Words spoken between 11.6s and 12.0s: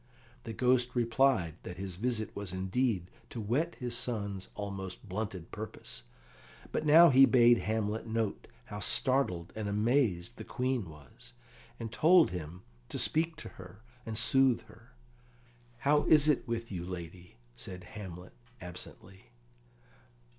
and